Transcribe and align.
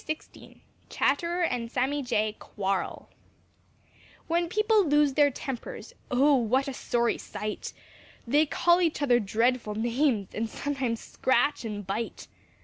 *XVI* 0.01 0.61
*CHATTERER 0.89 1.43
AND 1.43 1.71
SAMMY 1.71 2.01
JAY 2.01 2.35
QUARREL* 2.39 3.07
When 4.25 4.49
people 4.49 4.83
lose 4.83 5.13
their 5.13 5.29
tempers 5.29 5.93
Oh 6.09 6.33
what 6.37 6.67
a 6.67 6.73
sorry 6.73 7.19
sight! 7.19 7.71
They 8.25 8.47
call 8.47 8.81
each 8.81 9.03
other 9.03 9.19
dreadful 9.19 9.75
names, 9.75 10.29
And 10.33 10.49
sometimes 10.49 11.01
scratch 11.01 11.63
and 11.65 11.85
bite. 11.85 12.25